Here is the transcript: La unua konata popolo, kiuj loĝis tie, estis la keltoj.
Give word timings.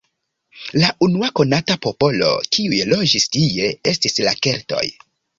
La 0.83 0.87
unua 1.07 1.27
konata 1.39 1.75
popolo, 1.83 2.29
kiuj 2.57 2.79
loĝis 2.93 3.27
tie, 3.35 3.67
estis 3.93 4.17
la 4.29 4.33
keltoj. 4.47 4.81